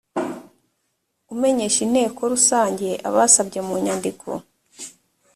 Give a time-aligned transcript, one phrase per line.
[1.33, 4.27] umenyesha inteko rusange abasabye mu nyandiko